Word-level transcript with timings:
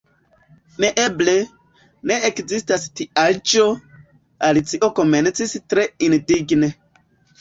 "Neeble, 0.83 1.33
ne 2.11 2.17
ekzistas 2.31 2.87
tiaĵo," 3.01 3.67
Alicio 4.49 4.93
komencis 5.01 5.55
tre 5.75 5.87
indigne. 6.09 6.73